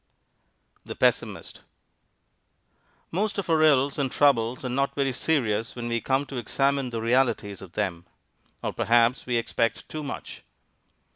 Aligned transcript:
THE 0.83 0.95
PESSIMIST 0.95 1.61
Most 3.11 3.37
of 3.37 3.47
our 3.51 3.61
ills 3.61 3.99
and 3.99 4.11
troubles 4.11 4.65
are 4.65 4.69
not 4.69 4.95
very 4.95 5.13
serious 5.13 5.75
when 5.75 5.87
we 5.89 6.01
come 6.01 6.25
to 6.25 6.37
examine 6.37 6.89
the 6.89 7.01
realities 7.03 7.61
of 7.61 7.73
them. 7.73 8.07
Or 8.63 8.73
perhaps 8.73 9.27
we 9.27 9.37
expect 9.37 9.87
too 9.89 10.01
much. 10.01 10.41